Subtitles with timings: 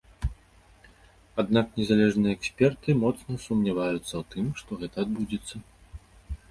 [1.43, 5.55] Аднак незалежныя эксперты моцна сумняваюцца ў тым, што гэта адбудзецца.